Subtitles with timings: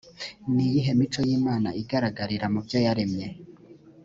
[0.53, 3.27] ni iyihe mico y imana igaragarira mu byo yaremye